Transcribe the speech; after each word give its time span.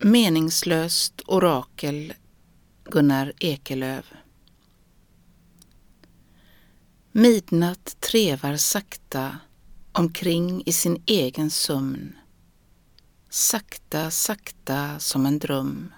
Meningslöst 0.00 1.22
orakel 1.26 2.14
Gunnar 2.84 3.32
Ekelöf 3.40 4.04
Midnatt 7.12 8.00
trevar 8.00 8.56
sakta 8.56 9.38
omkring 9.92 10.62
i 10.66 10.72
sin 10.72 11.02
egen 11.06 11.50
sömn. 11.50 12.16
Sakta, 13.30 14.10
sakta 14.10 14.98
som 14.98 15.26
en 15.26 15.38
dröm. 15.38 15.92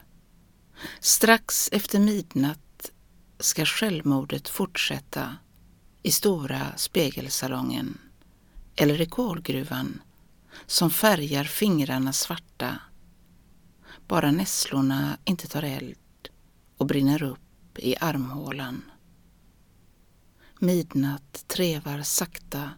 Strax 1.00 1.68
efter 1.72 1.98
midnatt 1.98 2.90
ska 3.38 3.64
självmordet 3.64 4.48
fortsätta 4.48 5.36
i 6.02 6.10
stora 6.10 6.76
spegelsalongen 6.76 7.98
eller 8.76 9.00
i 9.00 9.06
kolgruvan 9.06 10.02
som 10.66 10.90
färgar 10.90 11.44
fingrarna 11.44 12.12
svarta. 12.12 12.78
Bara 14.10 14.30
nässlorna 14.30 15.18
inte 15.24 15.48
tar 15.48 15.62
eld 15.62 16.28
och 16.76 16.86
brinner 16.86 17.22
upp 17.22 17.78
i 17.78 17.96
armhålan. 18.00 18.82
Midnatt 20.58 21.44
trevar 21.48 22.02
sakta 22.02 22.70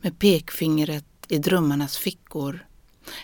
med 0.00 0.18
pekfingret 0.18 1.04
i 1.28 1.38
drömmarnas 1.38 1.96
fickor 1.96 2.66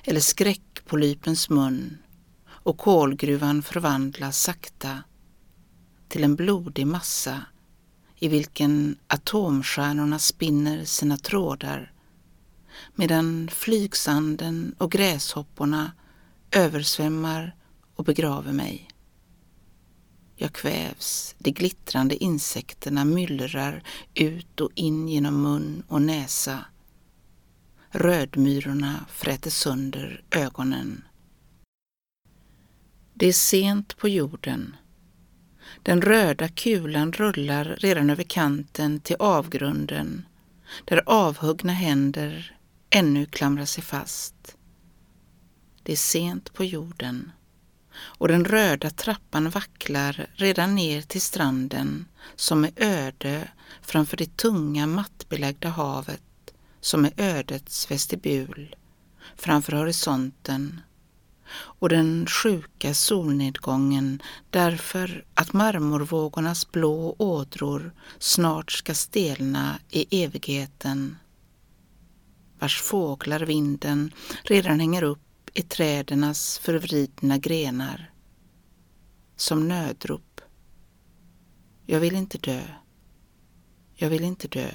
eller 0.05 0.21
skräckpolypens 0.21 1.51
mun 1.51 1.99
och 2.47 2.79
kolgruvan 2.79 3.63
förvandlas 3.63 4.43
sakta 4.43 5.03
till 6.09 6.25
en 6.25 6.37
blodig 6.37 6.87
massa 6.87 7.43
i 8.19 8.29
vilken 8.29 8.97
atomstjärnorna 9.07 10.19
spinner 10.19 10.85
sina 10.85 11.17
trådar 11.17 11.93
medan 12.95 13.49
flygsanden 13.53 14.75
och 14.79 14.93
gräshopporna 14.93 15.93
översvämmar 16.53 17.57
och 17.97 18.05
begraver 18.05 18.53
mig. 18.53 18.89
Jag 20.37 20.53
kvävs, 20.53 21.35
de 21.39 21.51
glittrande 21.51 22.25
insekterna 22.25 23.05
myllrar 23.05 23.83
ut 24.15 24.61
och 24.61 24.71
in 24.75 25.09
genom 25.09 25.43
mun 25.43 25.83
och 25.89 26.03
näsa. 26.03 26.65
Rödmyrorna 27.91 29.07
fräter 29.09 29.51
sönder 29.51 30.23
ögonen. 30.31 31.05
Det 33.15 33.27
är 33.27 33.33
sent 33.33 33.97
på 33.97 34.09
jorden. 34.09 34.77
Den 35.83 36.03
röda 36.03 36.49
kulan 36.49 37.13
rullar 37.13 37.65
redan 37.65 38.11
över 38.11 38.25
kanten 38.25 39.01
till 39.01 39.17
avgrunden 39.19 40.27
där 40.85 41.03
avhuggna 41.07 41.73
händer 41.73 42.57
ännu 42.91 43.27
klamrar 43.27 43.65
sig 43.65 43.85
fast. 43.85 44.57
Det 45.83 45.93
är 45.93 45.97
sent 45.97 46.53
på 46.53 46.65
jorden. 46.65 47.33
Och 47.95 48.29
den 48.29 48.45
röda 48.45 48.91
trappan 48.91 49.51
vacklar 49.51 50.27
redan 50.35 50.75
ner 50.75 51.03
till 51.03 51.21
stranden 51.21 52.07
som 52.37 52.65
är 52.65 52.73
öde 52.77 53.49
framför 53.83 54.17
det 54.17 54.37
tunga 54.37 54.87
mattbelagda 54.87 55.69
havet 55.69 56.23
som 56.81 57.05
är 57.05 57.13
ödets 57.17 57.91
vestibul 57.91 58.77
framför 59.37 59.73
horisonten. 59.73 60.81
Och 61.55 61.89
den 61.89 62.27
sjuka 62.27 62.95
solnedgången 62.95 64.23
därför 64.51 65.25
att 65.35 65.53
marmorvågornas 65.53 66.73
blå 66.73 67.17
ådror 67.19 67.93
snart 68.19 68.73
ska 68.73 68.95
stelna 68.95 69.79
i 69.91 70.25
evigheten 70.25 71.17
vars 72.59 72.81
fåglar 72.81 73.41
vinden 73.41 74.13
redan 74.43 74.81
hänger 74.81 75.03
upp 75.03 75.32
i 75.55 75.63
trädernas 75.63 76.59
förvridna 76.59 77.39
grenar. 77.39 78.13
Som 79.37 79.69
nödrop. 79.69 80.41
Jag 81.87 82.01
vill 82.01 82.17
inte 82.17 82.39
dö. 82.39 82.63
Jag 83.95 84.11
vill 84.11 84.25
inte 84.25 84.49
dö 84.49 84.71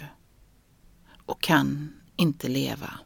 och 1.26 1.42
kan 1.42 1.94
inte 2.16 2.48
leva. 2.48 3.00